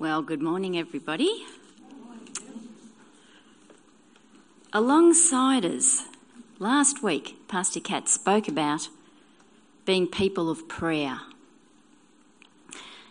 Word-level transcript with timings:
Well, 0.00 0.22
good 0.22 0.40
morning, 0.40 0.78
everybody. 0.78 1.44
Alongsiders, 4.72 6.06
last 6.58 7.02
week, 7.02 7.46
Pastor 7.48 7.80
Kat 7.80 8.08
spoke 8.08 8.48
about 8.48 8.88
being 9.84 10.06
people 10.06 10.48
of 10.48 10.66
prayer. 10.68 11.20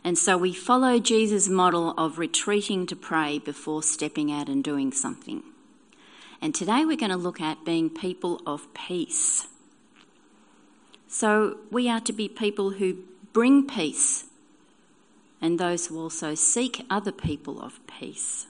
And 0.04 0.18
so 0.18 0.36
we 0.36 0.52
follow 0.52 0.98
Jesus' 0.98 1.48
model 1.48 1.92
of 1.92 2.18
retreating 2.18 2.88
to 2.88 2.96
pray 2.96 3.38
before 3.38 3.84
stepping 3.84 4.32
out 4.32 4.50
and 4.50 4.64
doing 4.64 4.92
something. 4.92 5.44
And 6.42 6.56
today 6.56 6.86
we're 6.86 6.98
going 6.98 7.12
to 7.12 7.18
look 7.18 7.40
at 7.40 7.64
being 7.64 7.92
people 7.92 8.42
of 8.48 8.74
peace. 8.74 9.46
So 11.08 11.60
we 11.70 11.88
are 11.88 12.02
to 12.02 12.14
be 12.14 12.28
people 12.28 12.72
who 12.72 13.04
bring 13.32 13.68
peace 13.68 14.26
and 15.42 15.60
those 15.60 15.88
who 15.88 16.00
also 16.00 16.36
seek 16.36 16.86
other 16.90 17.12
people 17.12 17.62
of 17.62 17.80
peace. 17.88 18.48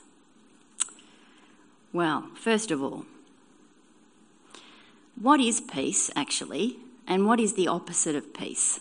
Well, 1.92 2.30
first 2.36 2.72
of 2.72 2.84
all, 2.84 3.06
what 5.20 5.40
is 5.40 5.60
peace 5.62 6.10
actually, 6.16 6.78
and 7.08 7.26
what 7.26 7.40
is 7.40 7.54
the 7.54 7.68
opposite 7.68 8.16
of 8.16 8.34
peace? 8.34 8.80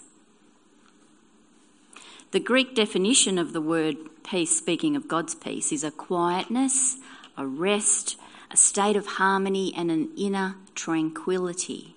The 2.31 2.41
Greek 2.41 2.75
definition 2.75 3.39
of 3.39 3.53
the 3.53 3.61
word 3.61 3.97
peace, 4.23 4.57
speaking 4.57 4.95
of 4.95 5.09
God's 5.09 5.35
peace, 5.35 5.73
is 5.73 5.83
a 5.83 5.91
quietness, 5.91 6.97
a 7.37 7.47
rest, 7.47 8.17
a 8.51 8.57
state 8.57 8.97
of 8.97 9.07
harmony, 9.07 9.73
and 9.75 9.91
an 9.91 10.11
inner 10.17 10.57
tranquility. 10.75 11.95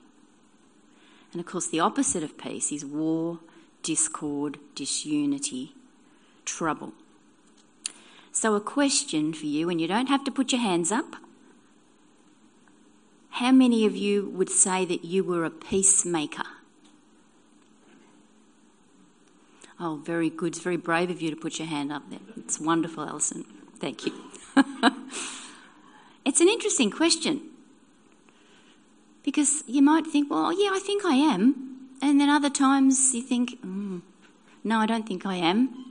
And 1.33 1.41
of 1.41 1.45
course, 1.45 1.67
the 1.67 1.81
opposite 1.81 2.23
of 2.23 2.37
peace 2.37 2.71
is 2.71 2.85
war, 2.85 3.39
discord, 3.83 4.57
disunity, 4.75 5.73
trouble. 6.45 6.93
So, 8.31 8.55
a 8.55 8.61
question 8.61 9.33
for 9.33 9.45
you, 9.45 9.69
and 9.69 9.81
you 9.81 9.87
don't 9.87 10.07
have 10.07 10.23
to 10.23 10.31
put 10.31 10.51
your 10.51 10.61
hands 10.61 10.91
up. 10.91 11.15
How 13.31 13.51
many 13.51 13.85
of 13.85 13.95
you 13.95 14.29
would 14.29 14.49
say 14.49 14.85
that 14.85 15.03
you 15.03 15.23
were 15.23 15.43
a 15.45 15.49
peacemaker? 15.49 16.43
Oh, 19.79 19.99
very 20.03 20.29
good. 20.29 20.49
It's 20.49 20.59
very 20.59 20.77
brave 20.77 21.09
of 21.09 21.21
you 21.21 21.31
to 21.31 21.35
put 21.35 21.57
your 21.57 21.67
hand 21.67 21.91
up 21.91 22.03
there. 22.09 22.19
It's 22.37 22.59
wonderful, 22.59 23.03
Alison. 23.03 23.45
Thank 23.79 24.05
you. 24.05 24.13
it's 26.23 26.39
an 26.39 26.47
interesting 26.47 26.91
question 26.91 27.41
because 29.23 29.63
you 29.65 29.81
might 29.81 30.05
think, 30.05 30.29
well, 30.29 30.53
yeah, 30.53 30.69
I 30.71 30.79
think 30.79 31.03
I 31.03 31.15
am. 31.15 31.89
And 32.01 32.21
then 32.21 32.29
other 32.29 32.49
times 32.49 33.13
you 33.15 33.21
think, 33.21 33.59
mm, 33.63 34.01
no, 34.63 34.77
I 34.79 34.85
don't 34.85 35.07
think 35.07 35.25
I 35.25 35.35
am. 35.35 35.90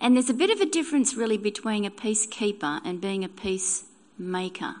And 0.00 0.16
there's 0.16 0.30
a 0.30 0.34
bit 0.34 0.50
of 0.50 0.60
a 0.60 0.66
difference, 0.66 1.14
really, 1.14 1.36
between 1.36 1.84
a 1.84 1.90
peacekeeper 1.90 2.80
and 2.84 3.00
being 3.00 3.22
a 3.22 3.28
peacemaker. 3.28 4.76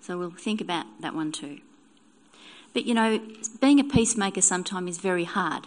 So 0.00 0.18
we'll 0.18 0.30
think 0.30 0.60
about 0.60 0.86
that 1.00 1.14
one 1.14 1.32
too. 1.32 1.60
But 2.72 2.86
you 2.86 2.94
know, 2.94 3.20
being 3.60 3.78
a 3.78 3.84
peacemaker 3.84 4.40
sometimes 4.40 4.92
is 4.92 4.98
very 4.98 5.24
hard 5.24 5.66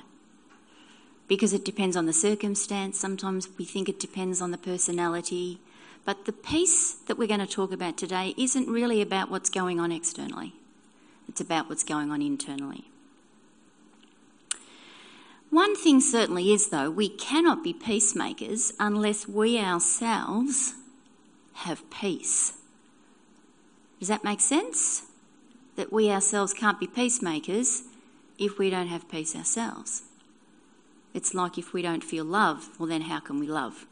because 1.28 1.54
it 1.54 1.64
depends 1.64 1.96
on 1.96 2.06
the 2.06 2.14
circumstance. 2.14 3.00
Sometimes 3.00 3.48
we 3.58 3.66
think 3.66 3.88
it 3.88 4.00
depends 4.00 4.42
on 4.42 4.52
the 4.52 4.58
personality. 4.58 5.60
But 6.04 6.26
the 6.26 6.34
peace 6.34 6.94
that 7.08 7.18
we're 7.18 7.28
going 7.28 7.40
to 7.40 7.48
talk 7.48 7.72
about 7.72 7.98
today 7.98 8.34
isn't 8.38 8.68
really 8.68 9.02
about 9.02 9.32
what's 9.32 9.50
going 9.50 9.80
on 9.80 9.92
externally, 9.92 10.54
it's 11.28 11.42
about 11.42 11.70
what's 11.70 11.84
going 11.84 12.12
on 12.12 12.22
internally. 12.22 12.86
One 15.56 15.78
thing 15.78 16.02
certainly 16.02 16.52
is, 16.52 16.68
though, 16.68 16.90
we 16.92 17.08
cannot 17.08 17.64
be 17.64 17.72
peacemakers 17.72 18.74
unless 18.78 19.26
we 19.26 19.58
ourselves 19.58 20.74
have 21.54 21.90
peace. 21.90 22.58
Does 23.98 24.10
that 24.10 24.26
make 24.26 24.42
sense? 24.42 25.04
That 25.78 25.94
we 25.94 26.12
ourselves 26.12 26.54
can't 26.54 26.78
be 26.78 26.88
peacemakers 26.88 27.84
if 28.38 28.60
we 28.60 28.70
don't 28.70 28.90
have 28.90 29.10
peace 29.10 29.34
ourselves. 29.34 30.02
It's 31.14 31.34
like 31.34 31.58
if 31.58 31.72
we 31.72 31.82
don't 31.82 32.04
feel 32.04 32.26
love, 32.26 32.78
well, 32.78 32.90
then 32.90 33.04
how 33.04 33.22
can 33.22 33.40
we 33.40 33.48
love? 33.48 33.86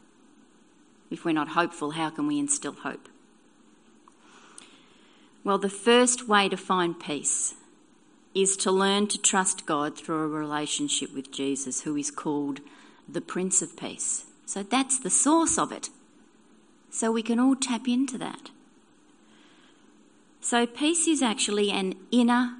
If 1.10 1.24
we're 1.24 1.32
not 1.32 1.48
hopeful, 1.48 1.92
how 1.92 2.10
can 2.10 2.26
we 2.26 2.38
instill 2.38 2.74
hope? 2.74 3.08
Well, 5.44 5.56
the 5.56 5.70
first 5.70 6.28
way 6.28 6.50
to 6.50 6.58
find 6.58 7.00
peace 7.00 7.54
is 8.34 8.56
to 8.58 8.70
learn 8.70 9.06
to 9.08 9.18
trust 9.20 9.66
God 9.66 9.96
through 9.96 10.22
a 10.22 10.28
relationship 10.28 11.14
with 11.14 11.30
Jesus, 11.30 11.82
who 11.82 11.96
is 11.96 12.10
called 12.10 12.60
the 13.08 13.20
Prince 13.20 13.62
of 13.62 13.76
Peace. 13.76 14.24
So 14.46 14.62
that's 14.62 14.98
the 14.98 15.10
source 15.10 15.58
of 15.58 15.72
it. 15.72 15.88
So 16.90 17.10
we 17.10 17.22
can 17.22 17.38
all 17.38 17.56
tap 17.56 17.88
into 17.88 18.18
that. 18.18 18.50
So 20.40 20.66
peace 20.66 21.06
is 21.06 21.22
actually 21.22 21.70
an 21.70 21.94
inner, 22.10 22.56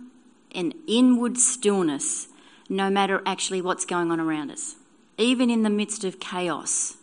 an 0.55 0.73
inward 0.87 1.37
stillness, 1.39 2.29
no 2.69 2.89
matter 2.89 3.21
actually 3.27 3.61
what's 3.61 3.85
going 3.85 4.11
on 4.11 4.21
around 4.21 4.51
us, 4.51 4.77
even 5.19 5.51
in 5.51 5.65
the 5.65 5.71
midst 5.71 6.05
of 6.05 6.19
chaos. 6.19 6.97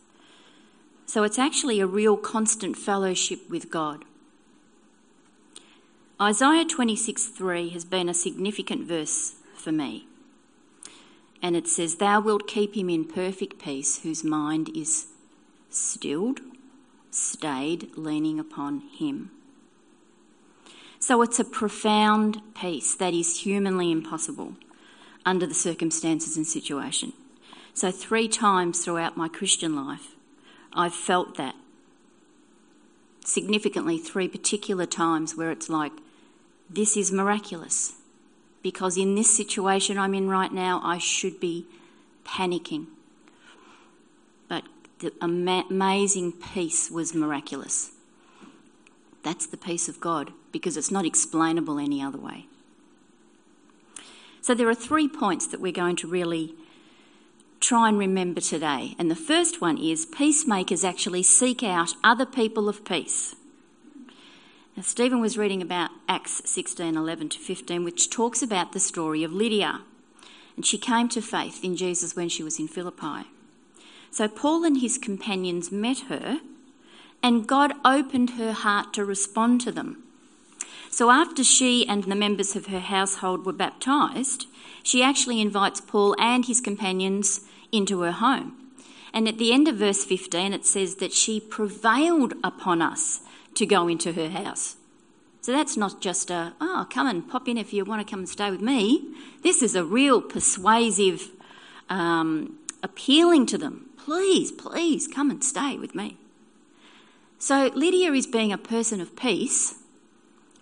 So 1.05 1.23
it's 1.23 1.37
actually 1.37 1.79
a 1.79 1.85
real 1.85 2.17
constant 2.17 2.77
fellowship 2.77 3.49
with 3.49 3.69
God. 3.69 4.05
Isaiah 6.21 6.65
26:3 6.65 7.69
has 7.69 7.83
been 7.83 8.07
a 8.07 8.13
significant 8.13 8.85
verse 8.85 9.33
for 9.55 9.71
me. 9.71 10.05
And 11.41 11.55
it 11.55 11.67
says, 11.67 11.95
Thou 11.95 12.21
wilt 12.21 12.45
keep 12.45 12.75
him 12.75 12.91
in 12.91 13.05
perfect 13.05 13.57
peace, 13.57 14.03
whose 14.03 14.23
mind 14.23 14.69
is 14.77 15.07
stilled, 15.71 16.41
stayed, 17.09 17.97
leaning 17.97 18.39
upon 18.39 18.81
him. 18.81 19.31
So 20.99 21.23
it's 21.23 21.39
a 21.39 21.43
profound 21.43 22.39
peace 22.53 22.93
that 22.93 23.15
is 23.15 23.39
humanly 23.39 23.91
impossible 23.91 24.57
under 25.25 25.47
the 25.47 25.55
circumstances 25.55 26.37
and 26.37 26.45
situation. 26.45 27.13
So, 27.73 27.89
three 27.89 28.27
times 28.27 28.85
throughout 28.85 29.17
my 29.17 29.27
Christian 29.27 29.75
life, 29.75 30.15
I've 30.71 30.93
felt 30.93 31.35
that. 31.37 31.55
Significantly, 33.25 33.97
three 33.97 34.27
particular 34.27 34.85
times 34.85 35.35
where 35.35 35.51
it's 35.51 35.69
like, 35.69 35.93
this 36.73 36.95
is 36.95 37.11
miraculous 37.11 37.93
because 38.63 38.97
in 38.97 39.15
this 39.15 39.35
situation 39.35 39.97
I'm 39.97 40.13
in 40.13 40.29
right 40.29 40.51
now, 40.51 40.81
I 40.83 40.97
should 40.97 41.39
be 41.39 41.65
panicking. 42.25 42.87
But 44.47 44.63
the 44.99 45.11
amazing 45.21 46.33
peace 46.33 46.89
was 46.89 47.13
miraculous. 47.13 47.91
That's 49.23 49.45
the 49.47 49.57
peace 49.57 49.89
of 49.89 49.99
God 49.99 50.31
because 50.51 50.77
it's 50.77 50.91
not 50.91 51.05
explainable 51.05 51.77
any 51.77 52.01
other 52.01 52.17
way. 52.17 52.45
So 54.41 54.55
there 54.55 54.69
are 54.69 54.75
three 54.75 55.07
points 55.07 55.47
that 55.47 55.61
we're 55.61 55.71
going 55.71 55.95
to 55.97 56.07
really 56.07 56.55
try 57.59 57.89
and 57.89 57.97
remember 57.97 58.41
today. 58.41 58.95
And 58.97 59.11
the 59.11 59.15
first 59.15 59.61
one 59.61 59.77
is 59.77 60.05
peacemakers 60.05 60.83
actually 60.83 61.23
seek 61.23 61.61
out 61.61 61.93
other 62.03 62.25
people 62.25 62.67
of 62.67 62.83
peace. 62.83 63.35
Now, 64.81 64.85
Stephen 64.85 65.21
was 65.21 65.37
reading 65.37 65.61
about 65.61 65.91
Acts 66.09 66.41
16 66.43 66.97
11 66.97 67.29
to 67.29 67.37
15, 67.37 67.83
which 67.83 68.09
talks 68.09 68.41
about 68.41 68.71
the 68.71 68.79
story 68.79 69.23
of 69.23 69.31
Lydia. 69.31 69.81
And 70.55 70.65
she 70.65 70.79
came 70.79 71.07
to 71.09 71.21
faith 71.21 71.63
in 71.63 71.75
Jesus 71.75 72.15
when 72.15 72.29
she 72.29 72.41
was 72.41 72.57
in 72.57 72.67
Philippi. 72.67 73.27
So 74.09 74.27
Paul 74.27 74.63
and 74.63 74.81
his 74.81 74.97
companions 74.97 75.71
met 75.71 75.99
her, 76.09 76.39
and 77.21 77.47
God 77.47 77.73
opened 77.85 78.31
her 78.31 78.53
heart 78.53 78.91
to 78.93 79.05
respond 79.05 79.61
to 79.61 79.71
them. 79.71 80.01
So 80.89 81.11
after 81.11 81.43
she 81.43 81.87
and 81.87 82.05
the 82.05 82.15
members 82.15 82.55
of 82.55 82.65
her 82.65 82.79
household 82.79 83.45
were 83.45 83.53
baptized, 83.53 84.47
she 84.81 85.03
actually 85.03 85.41
invites 85.41 85.79
Paul 85.79 86.15
and 86.17 86.47
his 86.47 86.59
companions 86.59 87.41
into 87.71 88.01
her 88.01 88.13
home. 88.13 88.57
And 89.13 89.27
at 89.27 89.37
the 89.37 89.53
end 89.53 89.67
of 89.67 89.75
verse 89.75 90.03
15, 90.03 90.53
it 90.53 90.65
says 90.65 90.95
that 90.95 91.13
she 91.13 91.39
prevailed 91.39 92.33
upon 92.43 92.81
us 92.81 93.19
to 93.53 93.65
go 93.67 93.87
into 93.87 94.13
her 94.13 94.29
house. 94.29 94.77
So 95.41 95.51
that's 95.51 95.75
not 95.75 96.01
just 96.01 96.29
a, 96.29 96.53
oh, 96.61 96.85
come 96.89 97.07
and 97.07 97.27
pop 97.27 97.47
in 97.47 97.57
if 97.57 97.73
you 97.73 97.83
want 97.83 98.05
to 98.05 98.09
come 98.09 98.19
and 98.19 98.29
stay 98.29 98.51
with 98.51 98.61
me. 98.61 99.13
This 99.41 99.63
is 99.63 99.75
a 99.75 99.83
real 99.83 100.21
persuasive, 100.21 101.29
um, 101.89 102.59
appealing 102.83 103.47
to 103.47 103.57
them. 103.57 103.89
Please, 103.97 104.51
please 104.51 105.07
come 105.07 105.31
and 105.31 105.43
stay 105.43 105.77
with 105.77 105.95
me. 105.95 106.17
So 107.39 107.71
Lydia 107.73 108.13
is 108.13 108.27
being 108.27 108.53
a 108.53 108.57
person 108.57 109.01
of 109.01 109.15
peace 109.15 109.75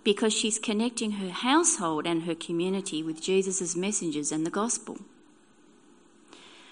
because 0.06 0.34
she's 0.34 0.58
connecting 0.58 1.12
her 1.14 1.30
household 1.30 2.08
and 2.08 2.24
her 2.24 2.36
community 2.36 3.04
with 3.04 3.22
Jesus' 3.22 3.76
messengers 3.76 4.32
and 4.32 4.46
the 4.46 4.50
gospel. 4.50 4.98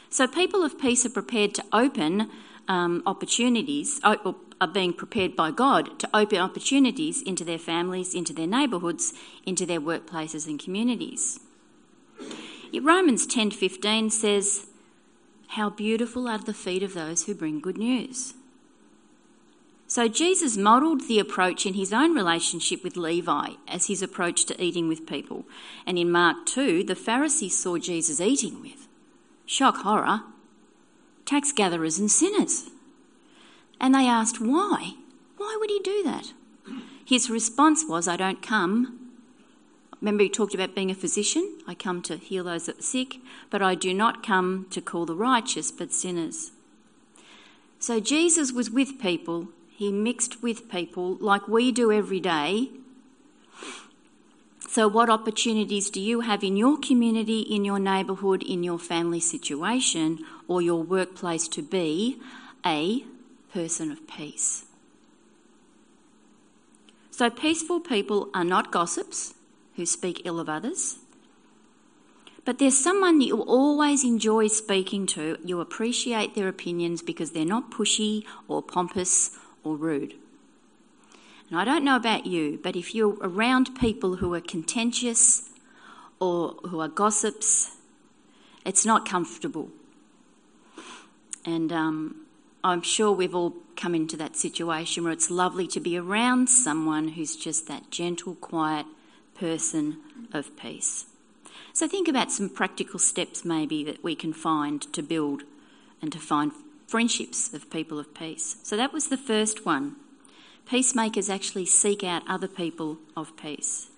So 0.09 0.27
people 0.27 0.63
of 0.63 0.79
peace 0.79 1.05
are 1.05 1.09
prepared 1.09 1.53
to 1.55 1.65
open 1.73 2.29
um, 2.69 3.03
opportunities, 3.05 3.99
or 4.03 4.35
are 4.59 4.67
being 4.67 4.93
prepared 4.93 5.35
by 5.35 5.51
God 5.51 5.99
to 5.99 6.09
open 6.13 6.39
opportunities 6.39 7.21
into 7.21 7.43
their 7.43 7.59
families, 7.59 8.15
into 8.15 8.33
their 8.33 8.47
neighbourhoods, 8.47 9.13
into 9.45 9.65
their 9.65 9.81
workplaces 9.81 10.47
and 10.47 10.59
communities. 10.59 11.39
Romans 12.73 13.25
10:15 13.27 14.11
says, 14.11 14.67
How 15.49 15.69
beautiful 15.69 16.27
are 16.27 16.37
the 16.37 16.53
feet 16.53 16.83
of 16.83 16.93
those 16.93 17.25
who 17.25 17.35
bring 17.35 17.59
good 17.59 17.77
news. 17.77 18.33
So 19.89 20.09
Jesus 20.09 20.57
modelled 20.57 21.07
the 21.07 21.17
approach 21.17 21.65
in 21.65 21.75
his 21.75 21.93
own 21.93 22.13
relationship 22.13 22.83
with 22.83 22.97
Levi 22.97 23.51
as 23.69 23.87
his 23.87 24.01
approach 24.01 24.43
to 24.45 24.61
eating 24.61 24.89
with 24.89 25.07
people. 25.07 25.45
And 25.85 25.97
in 25.97 26.11
Mark 26.11 26.45
2, 26.45 26.83
the 26.83 26.95
Pharisees 26.95 27.57
saw 27.57 27.77
Jesus 27.77 28.19
eating 28.19 28.61
with, 28.61 28.89
shock 29.45 29.77
horror, 29.77 30.23
tax 31.25 31.53
gatherers 31.53 31.97
and 31.99 32.11
sinners. 32.11 32.69
And 33.79 33.93
they 33.93 34.07
asked, 34.07 34.41
why? 34.41 34.93
Why 35.37 35.57
would 35.59 35.69
he 35.69 35.79
do 35.83 36.03
that? 36.03 36.33
His 37.05 37.29
response 37.29 37.85
was, 37.87 38.07
I 38.07 38.17
don't 38.17 38.41
come. 38.41 39.11
Remember, 40.01 40.23
he 40.23 40.29
talked 40.29 40.53
about 40.53 40.75
being 40.75 40.91
a 40.91 40.95
physician. 40.95 41.59
I 41.67 41.73
come 41.73 42.01
to 42.03 42.17
heal 42.17 42.43
those 42.43 42.65
that 42.65 42.79
are 42.79 42.83
sick, 42.83 43.17
but 43.49 43.61
I 43.61 43.75
do 43.75 43.93
not 43.93 44.25
come 44.25 44.67
to 44.71 44.81
call 44.81 45.05
the 45.05 45.15
righteous, 45.15 45.71
but 45.71 45.93
sinners. 45.93 46.51
So 47.79 47.99
Jesus 47.99 48.51
was 48.51 48.69
with 48.69 48.99
people 48.99 49.49
he 49.77 49.91
mixed 49.91 50.41
with 50.41 50.71
people 50.71 51.17
like 51.21 51.47
we 51.47 51.71
do 51.71 51.91
every 51.91 52.19
day. 52.19 52.71
So, 54.67 54.87
what 54.87 55.07
opportunities 55.07 55.91
do 55.91 56.01
you 56.01 56.21
have 56.21 56.43
in 56.43 56.57
your 56.57 56.79
community, 56.79 57.41
in 57.41 57.63
your 57.63 57.77
neighbourhood, 57.77 58.41
in 58.41 58.63
your 58.63 58.79
family 58.79 59.19
situation, 59.19 60.25
or 60.47 60.63
your 60.63 60.81
workplace 60.81 61.47
to 61.49 61.61
be 61.61 62.19
a 62.65 63.03
person 63.53 63.91
of 63.91 64.07
peace? 64.07 64.65
So, 67.11 67.29
peaceful 67.29 67.79
people 67.79 68.29
are 68.33 68.43
not 68.43 68.71
gossips 68.71 69.33
who 69.75 69.85
speak 69.85 70.21
ill 70.25 70.39
of 70.39 70.47
others, 70.47 70.99
but 72.45 72.59
there's 72.59 72.77
someone 72.77 73.19
that 73.19 73.25
you 73.25 73.41
always 73.41 74.03
enjoy 74.03 74.47
speaking 74.47 75.07
to. 75.07 75.37
You 75.43 75.59
appreciate 75.59 76.35
their 76.35 76.47
opinions 76.47 77.01
because 77.01 77.31
they're 77.31 77.43
not 77.43 77.71
pushy 77.71 78.23
or 78.47 78.61
pompous 78.61 79.31
or 79.63 79.75
rude. 79.75 80.13
And 81.49 81.59
I 81.59 81.65
don't 81.65 81.83
know 81.83 81.95
about 81.95 82.25
you, 82.25 82.59
but 82.61 82.75
if 82.75 82.93
you're 82.93 83.17
around 83.21 83.79
people 83.79 84.17
who 84.17 84.33
are 84.33 84.41
contentious 84.41 85.49
or 86.19 86.51
who 86.69 86.79
are 86.79 86.87
gossips, 86.87 87.77
it's 88.65 88.85
not 88.85 89.07
comfortable. 89.07 89.69
And 91.45 91.71
um, 91.71 92.26
I'm 92.63 92.81
sure 92.81 93.11
we've 93.11 93.35
all 93.35 93.55
come 93.75 93.95
into 93.95 94.17
that 94.17 94.35
situation 94.35 95.03
where 95.03 95.13
it's 95.13 95.29
lovely 95.29 95.67
to 95.67 95.79
be 95.79 95.97
around 95.97 96.49
someone 96.49 97.09
who's 97.09 97.35
just 97.35 97.67
that 97.67 97.91
gentle, 97.91 98.35
quiet 98.35 98.85
person 99.35 99.97
of 100.33 100.57
peace. 100.57 101.05
So 101.73 101.87
think 101.87 102.07
about 102.07 102.31
some 102.31 102.49
practical 102.49 102.99
steps 102.99 103.45
maybe 103.45 103.83
that 103.83 104.03
we 104.03 104.15
can 104.15 104.33
find 104.33 104.81
to 104.93 105.03
build 105.03 105.43
and 106.01 106.11
to 106.11 106.19
find 106.19 106.51
friendships 106.87 107.53
of 107.53 107.69
people 107.69 107.99
of 107.99 108.13
peace. 108.15 108.57
So 108.63 108.75
that 108.77 108.93
was 108.93 109.09
the 109.09 109.17
first 109.17 109.65
one. 109.65 109.95
Peacemakers 110.67 111.29
actually 111.29 111.65
seek 111.65 112.03
out 112.03 112.23
other 112.27 112.47
people 112.47 112.97
of 113.15 113.37
peace. 113.37 113.89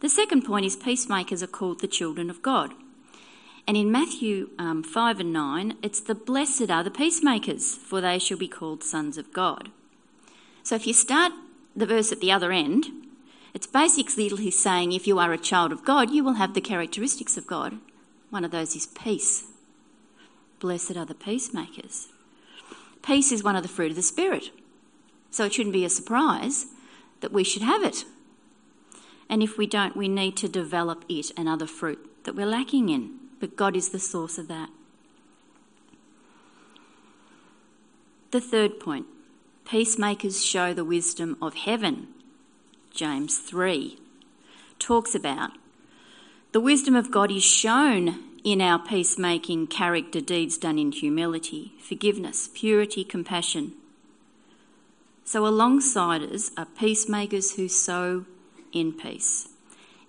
The 0.00 0.08
second 0.08 0.42
point 0.42 0.64
is 0.64 0.76
peacemakers 0.76 1.42
are 1.42 1.48
called 1.48 1.80
the 1.80 1.86
children 1.88 2.30
of 2.30 2.42
God. 2.42 2.72
And 3.68 3.76
in 3.76 3.92
Matthew 3.92 4.48
um, 4.58 4.82
5 4.82 5.20
and 5.20 5.30
9, 5.30 5.76
it's 5.82 6.00
the 6.00 6.14
blessed 6.14 6.70
are 6.70 6.82
the 6.82 6.90
peacemakers, 6.90 7.74
for 7.74 8.00
they 8.00 8.18
shall 8.18 8.38
be 8.38 8.48
called 8.48 8.82
sons 8.82 9.18
of 9.18 9.30
God. 9.30 9.68
So 10.62 10.74
if 10.74 10.86
you 10.86 10.94
start 10.94 11.34
the 11.76 11.84
verse 11.84 12.10
at 12.10 12.20
the 12.20 12.32
other 12.32 12.50
end, 12.50 12.86
it's 13.52 13.66
basically 13.66 14.28
he's 14.28 14.58
saying 14.58 14.92
if 14.92 15.06
you 15.06 15.18
are 15.18 15.34
a 15.34 15.38
child 15.38 15.70
of 15.70 15.84
God, 15.84 16.10
you 16.10 16.24
will 16.24 16.34
have 16.34 16.54
the 16.54 16.62
characteristics 16.62 17.36
of 17.36 17.46
God. 17.46 17.76
One 18.30 18.42
of 18.42 18.52
those 18.52 18.74
is 18.74 18.86
peace. 18.86 19.44
Blessed 20.60 20.96
are 20.96 21.04
the 21.04 21.14
peacemakers. 21.14 22.08
Peace 23.02 23.30
is 23.30 23.44
one 23.44 23.54
of 23.54 23.62
the 23.62 23.68
fruit 23.68 23.90
of 23.90 23.96
the 23.96 24.02
Spirit. 24.02 24.50
So 25.30 25.44
it 25.44 25.52
shouldn't 25.52 25.74
be 25.74 25.84
a 25.84 25.90
surprise 25.90 26.66
that 27.20 27.32
we 27.32 27.44
should 27.44 27.62
have 27.62 27.84
it. 27.84 28.06
And 29.28 29.42
if 29.42 29.58
we 29.58 29.66
don't, 29.66 29.94
we 29.94 30.08
need 30.08 30.38
to 30.38 30.48
develop 30.48 31.04
it 31.06 31.32
and 31.36 31.50
other 31.50 31.66
fruit 31.66 32.24
that 32.24 32.34
we're 32.34 32.46
lacking 32.46 32.88
in. 32.88 33.27
But 33.40 33.56
God 33.56 33.76
is 33.76 33.90
the 33.90 33.98
source 33.98 34.38
of 34.38 34.48
that. 34.48 34.70
The 38.30 38.40
third 38.40 38.78
point 38.80 39.06
peacemakers 39.64 40.44
show 40.44 40.74
the 40.74 40.84
wisdom 40.84 41.36
of 41.40 41.54
heaven. 41.54 42.08
James 42.90 43.38
3 43.38 43.98
talks 44.78 45.14
about 45.14 45.50
the 46.52 46.60
wisdom 46.60 46.96
of 46.96 47.10
God 47.10 47.30
is 47.30 47.44
shown 47.44 48.24
in 48.42 48.60
our 48.60 48.78
peacemaking 48.78 49.66
character 49.66 50.20
deeds 50.20 50.56
done 50.56 50.78
in 50.78 50.92
humility, 50.92 51.74
forgiveness, 51.78 52.48
purity, 52.54 53.04
compassion. 53.04 53.72
So, 55.24 55.42
Alongsiders 55.42 56.50
are 56.56 56.64
peacemakers 56.64 57.56
who 57.56 57.68
sow 57.68 58.24
in 58.72 58.94
peace. 58.94 59.48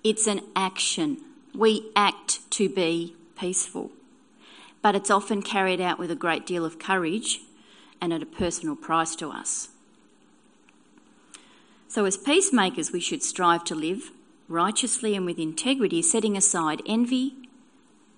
It's 0.04 0.28
an 0.28 0.42
action. 0.56 1.18
We 1.54 1.92
act 1.96 2.50
to 2.52 2.70
be 2.70 3.16
peaceful, 3.40 3.92
but 4.82 4.96
it's 4.96 5.12
often 5.12 5.42
carried 5.42 5.82
out 5.82 6.00
with 6.00 6.12
a 6.12 6.16
great 6.16 6.46
deal 6.46 6.66
of 6.66 6.80
courage 6.80 7.40
and 8.02 8.14
at 8.14 8.24
a 8.24 8.26
personal 8.26 8.76
price 8.76 9.16
to 9.16 9.30
us. 9.30 9.70
So, 11.88 12.06
as 12.06 12.18
peacemakers, 12.18 12.92
we 12.92 13.00
should 13.00 13.24
strive 13.24 13.64
to 13.66 13.76
live 13.76 14.12
righteously 14.48 15.16
and 15.16 15.26
with 15.26 15.40
integrity, 15.40 16.02
setting 16.02 16.36
aside 16.36 16.82
envy, 16.86 17.34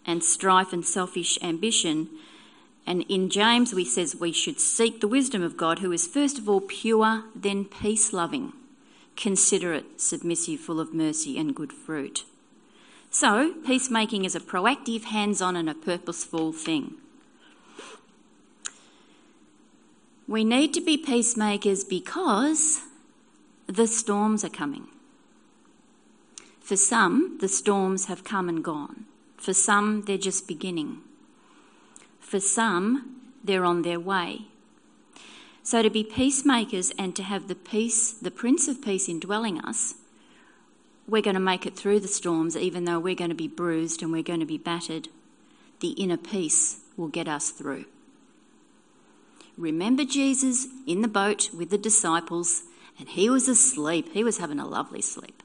and 0.05 0.23
strife 0.23 0.73
and 0.73 0.85
selfish 0.85 1.37
ambition. 1.43 2.09
And 2.87 3.03
in 3.07 3.29
James, 3.29 3.73
we 3.73 3.85
says 3.85 4.15
we 4.15 4.31
should 4.31 4.59
seek 4.59 4.99
the 4.99 5.07
wisdom 5.07 5.43
of 5.43 5.57
God, 5.57 5.79
who 5.79 5.91
is 5.91 6.07
first 6.07 6.39
of 6.39 6.49
all 6.49 6.61
pure, 6.61 7.23
then 7.35 7.65
peace 7.65 8.11
loving, 8.11 8.53
considerate, 9.15 10.01
submissive, 10.01 10.59
full 10.59 10.79
of 10.79 10.93
mercy 10.93 11.37
and 11.37 11.55
good 11.55 11.71
fruit. 11.71 12.25
So, 13.13 13.55
peacemaking 13.65 14.23
is 14.23 14.35
a 14.35 14.39
proactive, 14.39 15.03
hands 15.03 15.41
on, 15.41 15.57
and 15.57 15.69
a 15.69 15.73
purposeful 15.75 16.53
thing. 16.53 16.95
We 20.29 20.45
need 20.45 20.73
to 20.75 20.81
be 20.81 20.95
peacemakers 20.95 21.83
because 21.83 22.79
the 23.67 23.85
storms 23.85 24.45
are 24.45 24.49
coming. 24.49 24.87
For 26.61 26.77
some, 26.77 27.37
the 27.41 27.49
storms 27.49 28.05
have 28.05 28.23
come 28.23 28.47
and 28.47 28.63
gone. 28.63 29.07
For 29.35 29.53
some, 29.53 30.03
they're 30.03 30.17
just 30.17 30.47
beginning. 30.47 31.01
For 32.21 32.39
some, 32.39 33.23
they're 33.43 33.65
on 33.65 33.81
their 33.81 33.99
way. 33.99 34.43
So, 35.63 35.81
to 35.83 35.89
be 35.89 36.05
peacemakers 36.05 36.93
and 36.97 37.13
to 37.17 37.23
have 37.23 37.49
the 37.49 37.55
peace, 37.55 38.13
the 38.13 38.31
Prince 38.31 38.69
of 38.69 38.81
Peace 38.81 39.09
indwelling 39.09 39.59
us, 39.59 39.95
we're 41.11 41.21
going 41.21 41.35
to 41.35 41.41
make 41.41 41.65
it 41.65 41.75
through 41.75 41.99
the 41.99 42.07
storms, 42.07 42.55
even 42.55 42.85
though 42.85 42.97
we're 42.97 43.13
going 43.13 43.29
to 43.29 43.35
be 43.35 43.49
bruised 43.49 44.01
and 44.01 44.13
we're 44.13 44.23
going 44.23 44.39
to 44.39 44.45
be 44.45 44.57
battered. 44.57 45.09
The 45.81 45.89
inner 45.89 46.15
peace 46.15 46.79
will 46.95 47.09
get 47.09 47.27
us 47.27 47.51
through. 47.51 47.83
Remember 49.57 50.05
Jesus 50.05 50.67
in 50.87 51.01
the 51.01 51.09
boat 51.09 51.49
with 51.53 51.69
the 51.69 51.77
disciples, 51.77 52.63
and 52.97 53.09
he 53.09 53.29
was 53.29 53.49
asleep. 53.49 54.13
He 54.13 54.23
was 54.23 54.37
having 54.37 54.57
a 54.57 54.65
lovely 54.65 55.01
sleep. 55.01 55.43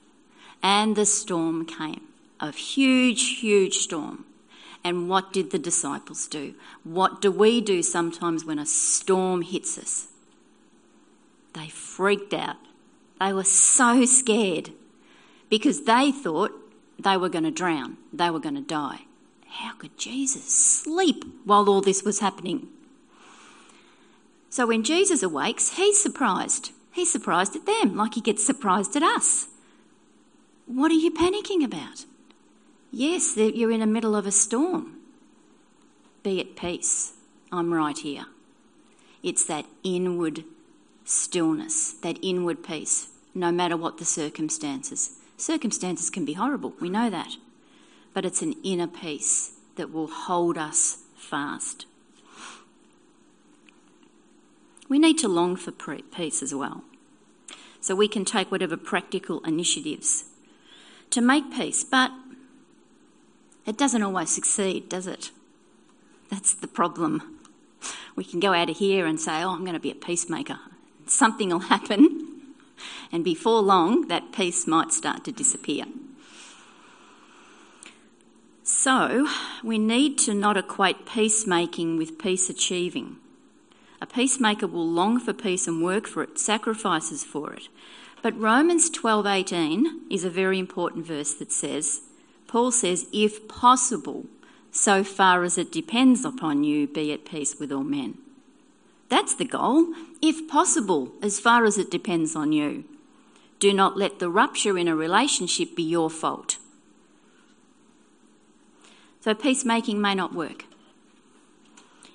And 0.63 0.95
the 0.95 1.05
storm 1.05 1.67
came 1.67 2.03
a 2.39 2.53
huge, 2.53 3.39
huge 3.41 3.79
storm. 3.79 4.25
And 4.85 5.09
what 5.09 5.33
did 5.33 5.51
the 5.51 5.59
disciples 5.59 6.29
do? 6.29 6.55
What 6.85 7.21
do 7.21 7.33
we 7.33 7.61
do 7.61 7.83
sometimes 7.83 8.45
when 8.45 8.61
a 8.61 8.67
storm 8.67 9.43
hits 9.43 9.79
us? 9.79 10.07
They 11.55 11.69
freaked 11.69 12.35
out. 12.35 12.57
They 13.19 13.33
were 13.33 13.43
so 13.43 14.05
scared 14.05 14.71
because 15.49 15.85
they 15.85 16.13
thought 16.13 16.53
they 16.99 17.17
were 17.17 17.29
going 17.29 17.45
to 17.45 17.51
drown, 17.51 17.97
they 18.13 18.31
were 18.31 18.41
going 18.41 18.55
to 18.55 18.61
die. 18.61 19.01
How 19.49 19.75
could 19.75 19.97
Jesus 19.97 20.45
sleep 20.45 21.25
while 21.45 21.69
all 21.69 21.81
this 21.81 22.03
was 22.03 22.21
happening? 22.21 22.69
So 24.51 24.67
when 24.67 24.83
Jesus 24.83 25.23
awakes, 25.23 25.77
he's 25.77 26.01
surprised. 26.01 26.73
He's 26.93 27.13
surprised 27.13 27.55
at 27.55 27.67
them, 27.67 27.97
like 27.97 28.15
he 28.15 28.21
gets 28.21 28.45
surprised 28.45 28.97
at 28.97 29.03
us. 29.03 29.49
What 30.67 30.91
are 30.91 30.95
you 30.95 31.11
panicking 31.11 31.65
about? 31.65 32.07
Yes, 32.91 33.37
you're 33.37 33.71
in 33.71 33.81
the 33.81 33.87
middle 33.87 34.17
of 34.17 34.27
a 34.27 34.33
storm. 34.33 34.97
Be 36.23 36.41
at 36.41 36.57
peace. 36.57 37.13
I'm 37.53 37.73
right 37.73 37.99
here. 37.99 38.27
It's 39.23 39.45
that 39.47 39.67
inward 39.85 40.45
stillness, 41.05 41.93
that 42.03 42.19
inward 42.23 42.65
peace, 42.65 43.09
no 43.35 43.53
matter 43.53 43.77
what 43.77 43.99
the 43.99 44.05
circumstances. 44.05 45.19
Circumstances 45.37 46.11
can 46.11 46.25
be 46.25 46.35
horrible, 46.35 46.75
we 46.81 46.89
know 46.89 47.11
that. 47.11 47.37
But 48.15 48.25
it's 48.25 48.43
an 48.43 48.55
inner 48.63 48.87
peace 48.87 49.53
that 49.77 49.93
will 49.93 50.07
hold 50.07 50.57
us 50.57 50.99
fast. 51.17 51.87
We 54.89 54.99
need 54.99 55.19
to 55.19 55.29
long 55.29 55.57
for 55.57 55.73
peace 55.73 56.43
as 56.43 56.55
well. 56.55 56.85
So 57.81 57.95
we 57.95 58.09
can 58.09 58.25
take 58.25 58.51
whatever 58.51 58.77
practical 58.77 59.41
initiatives 59.41 60.25
to 61.11 61.21
make 61.21 61.53
peace. 61.53 61.85
But 61.85 62.11
it 63.67 63.77
doesn't 63.77 64.03
always 64.03 64.31
succeed, 64.31 64.89
does 64.89 65.07
it? 65.07 65.31
That's 66.31 66.55
the 66.55 66.69
problem. 66.69 67.41
We 68.15 68.25
can 68.25 68.41
go 68.41 68.53
out 68.53 68.71
of 68.71 68.79
here 68.79 69.07
and 69.07 69.21
say, 69.21 69.43
Oh, 69.43 69.51
I'm 69.51 69.63
going 69.63 69.75
to 69.75 69.81
be 69.81 69.91
a 69.91 69.95
peacemaker. 69.95 70.59
Something 71.07 71.51
will 71.51 71.61
happen, 71.61 72.16
and 73.13 73.25
before 73.25 73.61
long, 73.61 74.09
that 74.09 74.33
peace 74.33 74.67
might 74.67 74.93
start 74.93 75.25
to 75.25 75.33
disappear. 75.33 75.85
So, 78.63 79.29
we 79.63 79.79
need 79.79 80.19
to 80.19 80.35
not 80.35 80.57
equate 80.57 81.07
peacemaking 81.07 81.97
with 81.97 82.19
peace 82.19 82.51
achieving. 82.51 83.17
A 84.01 84.07
peacemaker 84.07 84.67
will 84.67 84.89
long 84.89 85.21
for 85.21 85.33
peace 85.33 85.69
and 85.69 85.83
work 85.83 86.07
for 86.07 86.23
it, 86.23 86.39
sacrifices 86.39 87.25
for 87.25 87.53
it. 87.53 87.69
But 88.23 88.39
Romans 88.39 88.91
12:18 88.91 90.11
is 90.11 90.25
a 90.25 90.31
very 90.31 90.59
important 90.59 91.07
verse 91.07 91.33
that 91.35 91.53
says, 91.53 92.01
Paul 92.49 92.71
says, 92.73 93.07
if 93.13 93.47
possible, 93.49 94.27
so 94.71 95.05
far 95.05 95.43
as 95.45 95.59
it 95.59 95.73
depends 95.73 96.25
upon 96.25 96.65
you, 96.65 96.87
be 96.87 97.13
at 97.13 97.25
peace 97.25 97.57
with 97.59 97.73
all 97.73 97.85
men. 97.85 98.19
That's 99.09 99.35
the 99.35 99.45
goal. 99.45 99.95
If 100.21 100.49
possible, 100.49 101.13
as 101.23 101.39
far 101.41 101.65
as 101.65 101.79
it 101.79 101.91
depends 101.91 102.35
on 102.35 102.53
you. 102.53 102.85
Do 103.59 103.73
not 103.73 103.97
let 103.97 104.19
the 104.19 104.31
rupture 104.31 104.77
in 104.77 104.89
a 104.89 104.97
relationship 104.97 105.75
be 105.75 105.83
your 105.83 106.11
fault. 106.11 106.59
So, 109.21 109.35
peacemaking 109.35 110.01
may 110.01 110.15
not 110.15 110.35
work. 110.35 110.65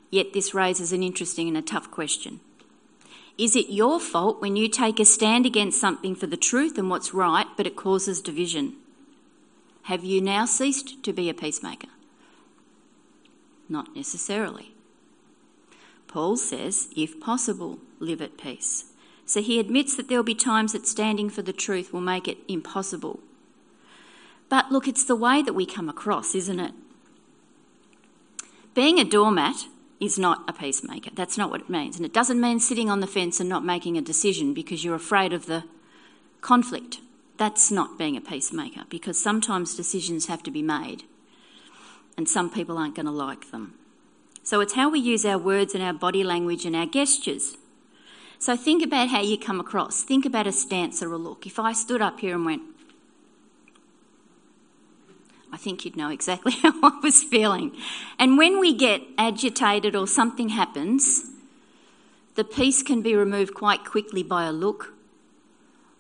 Yet, 0.10 0.34
this 0.34 0.54
raises 0.54 0.94
an 0.94 1.04
interesting 1.04 1.48
and 1.48 1.58
a 1.58 1.62
tough 1.62 1.90
question. 1.90 2.40
Is 3.38 3.56
it 3.56 3.70
your 3.70 4.00
fault 4.00 4.42
when 4.42 4.56
you 4.56 4.68
take 4.68 5.00
a 5.00 5.06
stand 5.06 5.46
against 5.46 5.80
something 5.80 6.16
for 6.16 6.28
the 6.28 6.38
truth 6.38 6.78
and 6.78 6.90
what's 6.90 7.14
right, 7.14 7.48
but 7.58 7.66
it 7.66 7.76
causes 7.76 8.22
division? 8.22 8.76
Have 9.84 10.04
you 10.04 10.22
now 10.22 10.46
ceased 10.46 11.04
to 11.04 11.12
be 11.12 11.30
a 11.30 11.34
peacemaker? 11.34 11.88
Not 13.68 13.96
necessarily. 13.96 14.76
Paul 16.08 16.38
says, 16.38 16.90
if 16.96 17.20
possible, 17.20 17.80
live 18.00 18.22
at 18.22 18.38
peace. 18.38 18.91
So 19.26 19.42
he 19.42 19.60
admits 19.60 19.96
that 19.96 20.10
there'll 20.10 20.24
be 20.24 20.36
times 20.36 20.74
that 20.74 20.88
standing 20.88 21.30
for 21.30 21.42
the 21.42 21.54
truth 21.54 21.94
will 21.94 22.02
make 22.02 22.28
it 22.28 22.38
impossible. 22.48 23.20
But 24.50 24.72
look, 24.72 24.88
it's 24.88 25.06
the 25.06 25.16
way 25.16 25.42
that 25.42 25.54
we 25.54 25.66
come 25.66 25.88
across, 25.88 26.36
isn't 26.36 26.60
it? 26.60 26.74
Being 28.74 29.00
a 29.00 29.06
doormat 29.06 29.66
is 30.00 30.18
not 30.18 30.44
a 30.50 30.54
peacemaker. 30.54 31.12
That's 31.14 31.38
not 31.38 31.50
what 31.50 31.62
it 31.62 31.70
means. 31.70 31.96
And 31.96 32.06
it 32.06 32.14
doesn't 32.14 32.42
mean 32.42 32.60
sitting 32.60 32.90
on 32.90 33.00
the 33.00 33.08
fence 33.08 33.40
and 33.40 33.48
not 33.48 33.64
making 33.64 33.98
a 33.98 34.02
decision 34.02 34.54
because 34.54 34.84
you're 34.84 34.96
afraid 34.96 35.32
of 35.32 35.46
the 35.46 35.64
conflict. 36.42 36.98
That's 37.38 37.72
not 37.72 37.98
being 37.98 38.18
a 38.18 38.22
peacemaker 38.22 38.84
because 38.90 39.22
sometimes 39.22 39.76
decisions 39.76 40.26
have 40.26 40.44
to 40.44 40.52
be 40.52 40.62
made 40.62 41.04
and 42.18 42.28
some 42.28 42.50
people 42.50 42.78
aren't 42.78 42.96
going 42.96 43.06
to 43.06 43.12
like 43.12 43.52
them. 43.52 43.76
So 44.44 44.60
it's 44.60 44.74
how 44.74 44.90
we 44.90 45.00
use 45.00 45.26
our 45.26 45.38
words 45.38 45.74
and 45.74 45.84
our 45.84 45.94
body 45.94 46.24
language 46.24 46.66
and 46.66 46.76
our 46.76 46.86
gestures. 46.86 47.58
So 48.42 48.58
think 48.58 48.82
about 48.84 49.10
how 49.10 49.22
you 49.22 49.38
come 49.38 49.60
across. 49.60 50.02
Think 50.02 50.26
about 50.26 50.48
a 50.48 50.52
stance 50.52 51.04
or 51.04 51.14
a 51.14 51.18
look. 51.18 51.46
If 51.46 51.60
I 51.60 51.74
stood 51.74 52.02
up 52.02 52.22
here 52.22 52.34
and 52.34 52.44
went, 52.44 52.64
I 55.54 55.58
think 55.58 55.86
you'd 55.86 55.96
know 55.96 56.10
exactly 56.10 56.52
how 56.64 56.74
I 56.82 57.00
was 57.04 57.22
feeling. 57.22 57.78
And 58.18 58.40
when 58.40 58.60
we 58.60 58.74
get 58.74 59.04
agitated 59.16 59.96
or 59.96 60.08
something 60.08 60.50
happens, 60.50 61.30
the 62.34 62.44
peace 62.44 62.82
can 62.82 63.04
be 63.04 63.16
removed 63.16 63.54
quite 63.54 63.86
quickly 63.86 64.24
by 64.24 64.46
a 64.46 64.52
look 64.52 64.96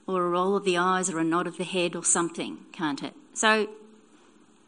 or 0.07 0.25
a 0.25 0.29
roll 0.29 0.55
of 0.55 0.65
the 0.65 0.79
eyes 0.79 1.11
or 1.11 1.19
a 1.19 1.23
nod 1.23 1.45
of 1.45 1.57
the 1.57 1.63
head 1.63 1.95
or 1.95 2.03
something, 2.03 2.57
can't 2.71 3.03
it? 3.03 3.13
So 3.35 3.69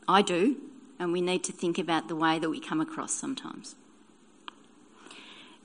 I 0.08 0.22
do, 0.22 0.58
and 1.00 1.12
we 1.12 1.22
need 1.22 1.44
to 1.46 1.52
think 1.52 1.80
about 1.80 2.08
the 2.08 2.16
way 2.16 2.38
that 2.38 2.52
we 2.52 2.60
come 2.60 2.80
across 2.80 3.14
sometimes. 3.14 3.74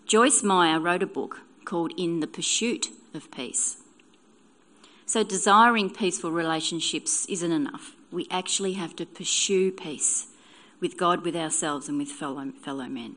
Joyce 0.06 0.42
Meyer 0.42 0.80
wrote 0.80 1.02
a 1.02 1.06
book 1.06 1.42
called 1.68 1.92
In 1.98 2.20
the 2.20 2.26
Pursuit 2.26 2.88
of 3.12 3.30
Peace. 3.30 3.76
So, 5.04 5.22
desiring 5.22 5.90
peaceful 5.90 6.32
relationships 6.32 7.26
isn't 7.26 7.52
enough. 7.52 7.92
We 8.10 8.26
actually 8.30 8.72
have 8.74 8.96
to 8.96 9.04
pursue 9.04 9.70
peace 9.70 10.28
with 10.80 10.96
God, 10.96 11.26
with 11.26 11.36
ourselves, 11.36 11.86
and 11.86 11.98
with 11.98 12.08
fellow, 12.08 12.52
fellow 12.64 12.86
men. 12.86 13.16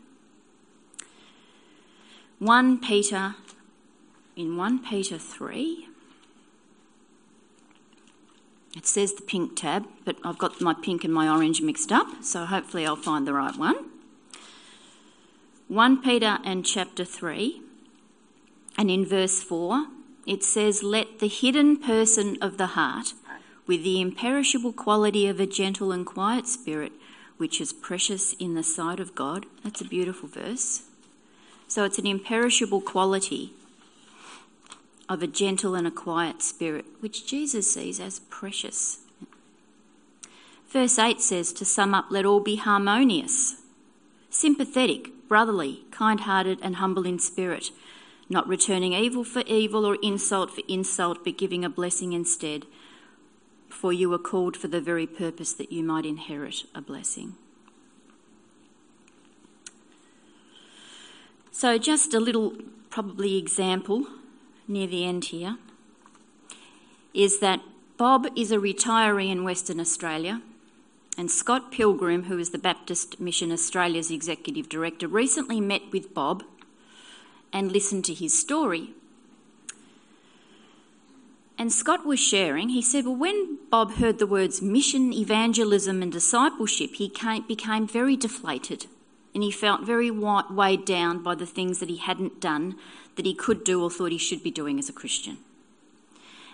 1 2.40 2.82
Peter, 2.82 3.36
in 4.36 4.58
1 4.58 4.80
Peter 4.80 5.18
3, 5.18 5.88
it 8.76 8.86
says 8.86 9.14
the 9.14 9.22
pink 9.22 9.56
tab, 9.56 9.88
but 10.04 10.18
I've 10.26 10.38
got 10.38 10.60
my 10.60 10.74
pink 10.74 11.06
and 11.06 11.14
my 11.14 11.30
orange 11.30 11.62
mixed 11.62 11.94
up, 11.94 12.22
so 12.22 12.46
hopefully 12.46 12.86
I'll 12.86 12.98
find 12.98 13.26
the 13.26 13.34
right 13.34 13.56
one. 13.56 13.78
1 15.70 16.02
Peter 16.02 16.40
and 16.44 16.66
chapter 16.66 17.06
3, 17.06 17.62
and 18.82 18.90
in 18.90 19.06
verse 19.06 19.44
4, 19.44 19.86
it 20.26 20.44
says, 20.44 20.82
Let 20.82 21.20
the 21.20 21.28
hidden 21.28 21.78
person 21.78 22.36
of 22.42 22.58
the 22.58 22.74
heart, 22.74 23.14
with 23.68 23.84
the 23.84 24.02
imperishable 24.02 24.74
quality 24.74 25.28
of 25.28 25.40
a 25.40 25.46
gentle 25.46 25.92
and 25.92 26.04
quiet 26.04 26.48
spirit, 26.48 26.92
which 27.38 27.62
is 27.62 27.74
precious 27.74 28.34
in 28.34 28.56
the 28.56 28.64
sight 28.64 29.00
of 29.00 29.14
God. 29.14 29.46
That's 29.64 29.82
a 29.82 29.86
beautiful 29.86 30.28
verse. 30.28 30.82
So 31.68 31.84
it's 31.84 32.00
an 32.00 32.08
imperishable 32.08 32.82
quality 32.82 33.54
of 35.08 35.22
a 35.22 35.28
gentle 35.28 35.76
and 35.76 35.86
a 35.86 35.92
quiet 35.92 36.42
spirit, 36.42 36.86
which 37.02 37.28
Jesus 37.28 37.72
sees 37.72 38.00
as 38.00 38.22
precious. 38.32 39.02
Verse 40.70 40.98
8 40.98 41.22
says, 41.22 41.54
to 41.54 41.66
sum 41.66 41.94
up, 41.94 42.06
let 42.10 42.26
all 42.26 42.40
be 42.40 42.56
harmonious, 42.56 43.58
sympathetic, 44.32 45.28
brotherly, 45.28 45.84
kind 45.92 46.22
hearted, 46.22 46.58
and 46.64 46.78
humble 46.78 47.06
in 47.06 47.20
spirit, 47.20 47.70
not 48.32 48.48
returning 48.48 48.94
evil 48.94 49.24
for 49.24 49.42
evil 49.42 49.86
or 49.86 49.98
insult 50.02 50.52
for 50.52 50.62
insult, 50.68 51.24
but 51.24 51.38
giving 51.38 51.66
a 51.66 51.70
blessing 51.70 52.14
instead. 52.14 52.66
For 53.70 53.92
you 53.92 54.10
were 54.10 54.18
called 54.18 54.56
for 54.56 54.68
the 54.68 54.82
very 54.82 55.06
purpose 55.06 55.54
that 55.54 55.72
you 55.72 55.84
might 55.84 56.06
inherit 56.06 56.64
a 56.74 56.82
blessing. 56.82 57.36
So, 61.52 61.78
just 61.78 62.14
a 62.14 62.20
little, 62.20 62.54
probably, 62.90 63.38
example 63.38 64.08
near 64.68 64.88
the 64.88 65.06
end 65.06 65.26
here 65.26 65.58
is 67.14 67.40
that 67.40 67.60
Bob 67.98 68.28
is 68.36 68.52
a 68.52 68.58
retiree 68.58 69.30
in 69.30 69.44
Western 69.44 69.80
Australia, 69.80 70.42
and 71.18 71.30
Scott 71.30 71.72
Pilgrim, 71.72 72.24
who 72.24 72.40
is 72.40 72.52
the 72.52 72.58
Baptist 72.58 73.20
Mission 73.20 73.52
Australia's 73.52 74.10
executive 74.10 74.70
director, 74.70 75.08
recently 75.08 75.60
met 75.60 75.82
with 75.92 76.14
Bob 76.14 76.44
and 77.54 77.72
listened 77.72 78.06
to 78.06 78.14
his 78.14 78.38
story. 78.38 78.92
And 81.58 81.72
Scott 81.72 82.06
was 82.06 82.20
sharing, 82.20 82.70
he 82.70 82.82
said, 82.82 83.06
Well, 83.06 83.16
when 83.16 83.60
Bob 83.70 83.94
heard 83.94 84.18
the 84.18 84.26
words 84.26 84.62
mission, 84.62 85.14
evangelism, 85.14 86.02
and 86.02 86.12
discipleship, 86.12 86.96
he 86.96 87.08
came, 87.08 87.46
became 87.48 87.88
very 87.88 88.16
deflated 88.16 88.88
and 89.34 89.44
he 89.44 89.52
felt 89.52 89.86
very 89.86 90.12
weighed 90.12 90.86
down 90.86 91.24
by 91.24 91.36
the 91.36 91.46
things 91.46 91.80
that 91.80 91.90
he 91.90 91.98
hadn't 91.98 92.42
done 92.42 92.76
that 93.16 93.26
he 93.26 93.34
could 93.34 93.64
do 93.64 93.84
or 93.84 93.90
thought 93.90 94.12
he 94.12 94.18
should 94.18 94.44
be 94.44 94.52
doing 94.52 94.80
as 94.80 94.90
a 94.90 94.94
Christian. 94.94 95.38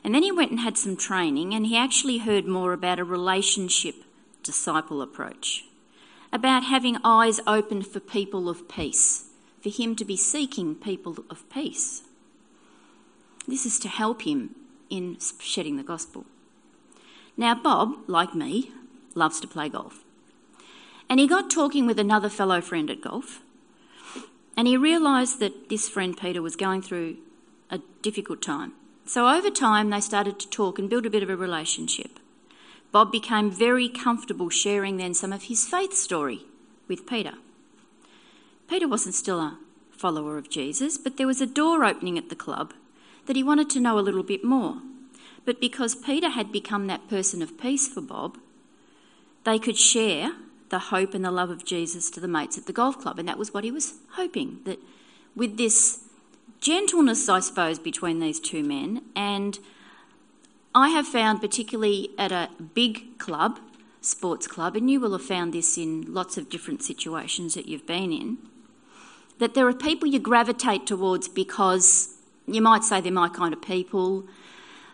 And 0.04 0.14
then 0.14 0.24
he 0.24 0.32
went 0.32 0.52
and 0.52 0.60
had 0.60 0.78
some 0.78 0.96
training, 0.96 1.54
and 1.54 1.66
he 1.66 1.78
actually 1.78 2.20
heard 2.20 2.46
more 2.46 2.74
about 2.74 3.00
a 3.00 3.04
relationship 3.04 3.96
disciple 4.44 5.02
approach, 5.02 5.66
about 6.32 6.64
having 6.64 6.98
eyes 7.04 7.40
open 7.48 7.82
for 7.82 8.00
people 8.00 8.48
of 8.48 8.70
peace, 8.70 9.27
for 9.68 9.84
him 9.84 9.96
to 9.98 10.06
be 10.06 10.16
seeking 10.16 10.76
people 10.76 11.18
of 11.30 11.50
peace. 11.50 12.04
This 13.48 13.66
is 13.66 13.80
to 13.80 13.90
help 13.90 14.22
him 14.22 14.56
in 14.90 15.18
shedding 15.40 15.76
the 15.76 15.84
gospel. 15.84 16.26
Now, 17.36 17.54
Bob, 17.54 17.96
like 18.08 18.34
me, 18.34 18.72
loves 19.14 19.40
to 19.42 19.48
play 19.48 19.68
golf. 19.68 20.04
And 21.10 21.20
he 21.20 21.28
got 21.28 21.50
talking 21.52 21.86
with 21.86 22.00
another 22.00 22.30
fellow 22.30 22.62
friend 22.62 22.90
at 22.90 23.02
golf, 23.02 23.42
and 24.56 24.68
he 24.68 24.78
realised 24.78 25.40
that 25.40 25.70
this 25.70 25.90
friend 25.90 26.18
Peter 26.18 26.42
was 26.42 26.56
going 26.56 26.82
through 26.82 27.18
a 27.70 27.80
difficult 28.02 28.42
time. 28.42 28.74
So 29.06 29.28
over 29.28 29.50
time, 29.50 29.90
they 29.90 30.02
started 30.02 30.40
to 30.40 30.50
talk 30.50 30.80
and 30.80 30.90
build 30.90 31.06
a 31.06 31.10
bit 31.10 31.24
of 31.24 31.30
a 31.30 31.36
relationship. 31.36 32.20
Bob 32.92 33.12
became 33.12 33.52
very 33.52 33.90
comfortable 33.90 34.50
sharing 34.50 34.98
then 34.98 35.14
some 35.14 35.34
of 35.34 35.44
his 35.44 35.66
faith 35.68 35.94
story 35.94 36.46
with 36.88 37.06
Peter. 37.06 37.34
Peter 38.68 38.88
wasn't 38.88 39.16
still 39.16 39.40
a 39.40 39.58
follower 39.92 40.38
of 40.38 40.50
Jesus, 40.50 40.98
but 40.98 41.18
there 41.18 41.28
was 41.28 41.42
a 41.42 41.48
door 41.48 41.84
opening 41.84 42.18
at 42.18 42.30
the 42.30 42.36
club 42.36 42.74
that 43.26 43.36
he 43.36 43.44
wanted 43.44 43.70
to 43.70 43.80
know 43.80 43.98
a 43.98 44.02
little 44.02 44.24
bit 44.24 44.44
more. 44.44 44.78
But 45.46 45.62
because 45.62 45.96
Peter 45.96 46.30
had 46.30 46.52
become 46.52 46.88
that 46.88 47.10
person 47.10 47.42
of 47.42 47.58
peace 47.58 47.88
for 47.88 48.02
Bob, 48.02 48.38
they 49.46 49.58
could 49.58 49.78
share 49.78 50.32
the 50.70 50.80
hope 50.80 51.14
and 51.14 51.24
the 51.24 51.32
love 51.32 51.50
of 51.50 51.64
Jesus 51.64 52.10
to 52.12 52.20
the 52.20 52.28
mates 52.28 52.58
at 52.58 52.66
the 52.66 52.74
golf 52.74 53.00
club. 53.00 53.18
And 53.18 53.28
that 53.28 53.38
was 53.38 53.54
what 53.54 53.64
he 53.64 53.72
was 53.72 53.94
hoping 54.12 54.60
that 54.66 54.80
with 55.36 55.58
this 55.58 56.04
gentleness, 56.60 57.30
I 57.30 57.40
suppose, 57.40 57.80
between 57.80 58.20
these 58.20 58.40
two 58.40 58.64
men, 58.64 59.04
and 59.16 59.58
I 60.76 60.90
have 60.90 61.08
found, 61.08 61.40
particularly 61.42 62.10
at 62.18 62.32
a 62.32 62.50
big 62.74 63.18
club, 63.18 63.60
sports 64.02 64.48
club, 64.48 64.76
and 64.76 64.92
you 64.92 65.00
will 65.00 65.14
have 65.14 65.24
found 65.24 65.54
this 65.54 65.78
in 65.78 66.14
lots 66.14 66.38
of 66.38 66.50
different 66.50 66.84
situations 66.84 67.54
that 67.54 67.68
you've 67.68 67.88
been 67.88 68.12
in, 68.12 68.38
that 69.40 69.54
there 69.54 69.68
are 69.68 69.74
people 69.74 70.08
you 70.08 70.20
gravitate 70.20 70.88
towards 70.88 71.28
because 71.28 72.16
you 72.48 72.62
might 72.62 72.84
say 72.84 73.02
they're 73.02 73.12
my 73.12 73.30
kind 73.30 73.54
of 73.54 73.62
people, 73.62 74.26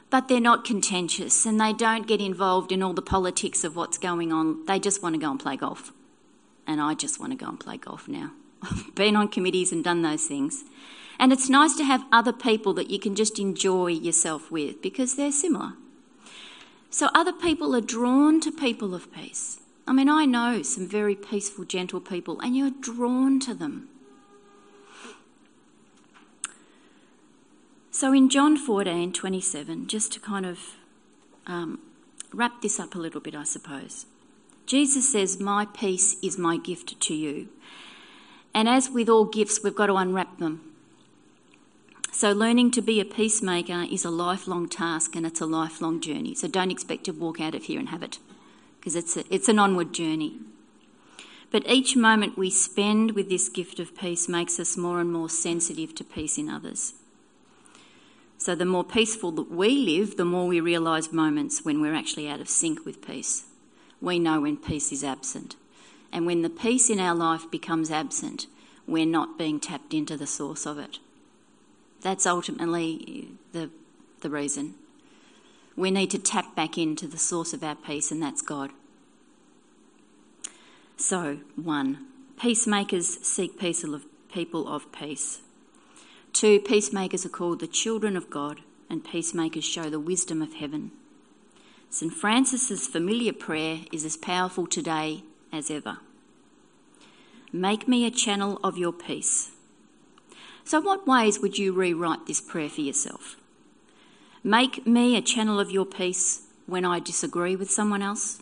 but 0.09 0.27
they're 0.27 0.39
not 0.39 0.65
contentious 0.65 1.45
and 1.45 1.59
they 1.59 1.73
don't 1.73 2.07
get 2.07 2.21
involved 2.21 2.71
in 2.71 2.83
all 2.83 2.93
the 2.93 3.01
politics 3.01 3.63
of 3.63 3.75
what's 3.75 3.97
going 3.97 4.31
on. 4.31 4.65
They 4.65 4.79
just 4.79 5.01
want 5.01 5.15
to 5.15 5.19
go 5.19 5.31
and 5.31 5.39
play 5.39 5.55
golf. 5.55 5.91
And 6.67 6.81
I 6.81 6.93
just 6.93 7.19
want 7.19 7.31
to 7.31 7.37
go 7.37 7.47
and 7.49 7.59
play 7.59 7.77
golf 7.77 8.07
now. 8.07 8.31
I've 8.61 8.95
been 8.95 9.15
on 9.15 9.27
committees 9.27 9.71
and 9.71 9.83
done 9.83 10.01
those 10.01 10.25
things. 10.25 10.63
And 11.19 11.31
it's 11.31 11.49
nice 11.49 11.75
to 11.77 11.83
have 11.83 12.03
other 12.11 12.33
people 12.33 12.73
that 12.73 12.89
you 12.89 12.99
can 12.99 13.15
just 13.15 13.39
enjoy 13.39 13.87
yourself 13.87 14.51
with 14.51 14.81
because 14.81 15.15
they're 15.15 15.31
similar. 15.31 15.73
So 16.89 17.09
other 17.13 17.33
people 17.33 17.75
are 17.75 17.81
drawn 17.81 18.39
to 18.41 18.51
people 18.51 18.93
of 18.93 19.11
peace. 19.11 19.59
I 19.87 19.93
mean, 19.93 20.09
I 20.09 20.25
know 20.25 20.61
some 20.61 20.87
very 20.87 21.15
peaceful, 21.15 21.65
gentle 21.65 21.99
people, 21.99 22.39
and 22.39 22.55
you're 22.55 22.71
drawn 22.71 23.39
to 23.41 23.53
them. 23.53 23.89
So 27.93 28.11
in 28.11 28.27
John 28.27 28.57
14 28.57 29.13
27, 29.13 29.85
just 29.85 30.11
to 30.13 30.19
kind 30.19 30.47
of 30.47 30.59
um, 31.45 31.79
wrap 32.33 32.63
this 32.63 32.79
up 32.79 32.95
a 32.95 32.97
little 32.97 33.21
bit, 33.21 33.35
I 33.35 33.43
suppose, 33.43 34.07
Jesus 34.65 35.11
says, 35.11 35.39
My 35.39 35.67
peace 35.67 36.15
is 36.23 36.35
my 36.35 36.57
gift 36.57 36.99
to 36.99 37.13
you. 37.13 37.49
And 38.51 38.67
as 38.67 38.89
with 38.89 39.09
all 39.09 39.25
gifts, 39.25 39.59
we've 39.63 39.75
got 39.75 39.87
to 39.87 39.95
unwrap 39.95 40.39
them. 40.39 40.73
So, 42.11 42.31
learning 42.31 42.71
to 42.71 42.81
be 42.81 42.99
a 42.99 43.05
peacemaker 43.05 43.83
is 43.83 44.03
a 44.03 44.09
lifelong 44.09 44.69
task 44.69 45.15
and 45.15 45.23
it's 45.23 45.39
a 45.39 45.45
lifelong 45.45 46.01
journey. 46.01 46.33
So, 46.33 46.47
don't 46.47 46.71
expect 46.71 47.03
to 47.03 47.11
walk 47.11 47.39
out 47.39 47.53
of 47.53 47.65
here 47.65 47.79
and 47.79 47.89
have 47.89 48.01
it 48.01 48.17
because 48.79 48.95
it's, 48.95 49.17
it's 49.17 49.49
an 49.49 49.59
onward 49.59 49.93
journey. 49.93 50.39
But 51.51 51.69
each 51.69 51.95
moment 51.95 52.39
we 52.39 52.49
spend 52.49 53.11
with 53.11 53.29
this 53.29 53.49
gift 53.49 53.79
of 53.79 53.95
peace 53.95 54.27
makes 54.27 54.59
us 54.59 54.77
more 54.77 54.99
and 54.99 55.13
more 55.13 55.29
sensitive 55.29 55.93
to 55.93 56.03
peace 56.03 56.39
in 56.39 56.49
others. 56.49 56.95
So, 58.43 58.55
the 58.55 58.65
more 58.65 58.83
peaceful 58.83 59.31
that 59.31 59.49
we 59.49 59.69
live, 59.69 60.17
the 60.17 60.25
more 60.25 60.47
we 60.47 60.59
realise 60.59 61.13
moments 61.13 61.63
when 61.63 61.79
we're 61.79 61.95
actually 61.95 62.27
out 62.27 62.41
of 62.41 62.49
sync 62.49 62.85
with 62.85 63.01
peace. 63.01 63.45
We 64.01 64.19
know 64.19 64.41
when 64.41 64.57
peace 64.57 64.91
is 64.91 65.01
absent. 65.01 65.55
And 66.11 66.25
when 66.25 66.41
the 66.41 66.49
peace 66.49 66.89
in 66.89 66.99
our 66.99 67.15
life 67.15 67.49
becomes 67.49 67.89
absent, 67.89 68.47
we're 68.85 69.05
not 69.05 69.37
being 69.37 69.61
tapped 69.61 69.93
into 69.93 70.17
the 70.17 70.27
source 70.27 70.65
of 70.65 70.77
it. 70.77 70.99
That's 72.01 72.25
ultimately 72.25 73.29
the, 73.53 73.69
the 74.19 74.29
reason. 74.29 74.73
We 75.77 75.89
need 75.89 76.11
to 76.11 76.19
tap 76.19 76.53
back 76.53 76.77
into 76.77 77.07
the 77.07 77.17
source 77.17 77.53
of 77.53 77.63
our 77.63 77.75
peace, 77.75 78.11
and 78.11 78.21
that's 78.21 78.41
God. 78.41 78.71
So, 80.97 81.39
one, 81.55 82.07
peacemakers 82.37 83.25
seek 83.25 83.57
peace 83.57 83.85
of 83.85 84.03
people 84.33 84.67
of 84.67 84.91
peace. 84.91 85.39
Two, 86.33 86.59
peacemakers 86.59 87.25
are 87.25 87.29
called 87.29 87.59
the 87.59 87.67
children 87.67 88.17
of 88.17 88.31
God, 88.31 88.61
and 88.89 89.05
peacemakers 89.05 89.63
show 89.63 89.89
the 89.89 89.99
wisdom 89.99 90.41
of 90.41 90.55
heaven. 90.55 90.91
St. 91.91 92.11
Francis's 92.11 92.87
familiar 92.87 93.33
prayer 93.33 93.81
is 93.91 94.03
as 94.03 94.17
powerful 94.17 94.65
today 94.65 95.23
as 95.51 95.69
ever. 95.69 95.99
Make 97.51 97.87
me 97.87 98.03
a 98.03 98.11
channel 98.11 98.59
of 98.63 98.79
your 98.79 98.91
peace. 98.91 99.51
So, 100.65 100.81
what 100.81 101.05
ways 101.05 101.39
would 101.39 101.59
you 101.59 101.71
rewrite 101.71 102.25
this 102.25 102.41
prayer 102.41 102.69
for 102.69 102.81
yourself? 102.81 103.35
Make 104.43 104.87
me 104.87 105.15
a 105.15 105.21
channel 105.21 105.59
of 105.59 105.69
your 105.69 105.85
peace 105.85 106.47
when 106.65 106.83
I 106.83 106.99
disagree 106.99 107.55
with 107.55 107.69
someone 107.69 108.01
else. 108.01 108.41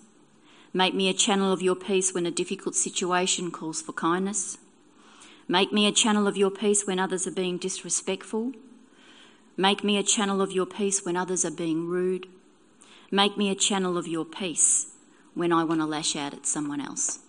Make 0.73 0.93
me 0.93 1.09
a 1.09 1.13
channel 1.13 1.51
of 1.51 1.61
your 1.61 1.75
peace 1.75 2.13
when 2.13 2.25
a 2.25 2.31
difficult 2.31 2.75
situation 2.75 3.51
calls 3.51 3.81
for 3.81 3.91
kindness. 3.91 4.57
Make 5.51 5.73
me 5.73 5.85
a 5.85 5.91
channel 5.91 6.27
of 6.29 6.37
your 6.37 6.49
peace 6.49 6.87
when 6.87 6.97
others 6.97 7.27
are 7.27 7.31
being 7.31 7.57
disrespectful. 7.57 8.53
Make 9.57 9.83
me 9.83 9.97
a 9.97 10.01
channel 10.01 10.41
of 10.41 10.53
your 10.53 10.65
peace 10.65 11.03
when 11.03 11.17
others 11.17 11.43
are 11.43 11.51
being 11.51 11.87
rude. 11.87 12.25
Make 13.11 13.35
me 13.35 13.49
a 13.49 13.55
channel 13.55 13.97
of 13.97 14.07
your 14.07 14.23
peace 14.23 14.93
when 15.33 15.51
I 15.51 15.65
want 15.65 15.81
to 15.81 15.85
lash 15.85 16.15
out 16.15 16.33
at 16.33 16.45
someone 16.45 16.79
else. 16.79 17.19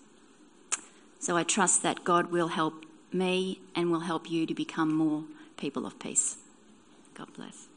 So 1.19 1.37
I 1.37 1.43
trust 1.43 1.83
that 1.83 2.05
God 2.05 2.31
will 2.31 2.47
help 2.47 2.87
me 3.13 3.61
and 3.75 3.91
will 3.91 4.07
help 4.07 4.31
you 4.31 4.47
to 4.47 4.55
become 4.55 4.95
more 4.95 5.25
people 5.57 5.85
of 5.85 5.99
peace. 5.99 6.37
God 7.15 7.27
bless. 7.35 7.72